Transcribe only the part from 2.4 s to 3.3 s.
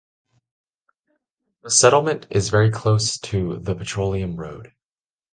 very close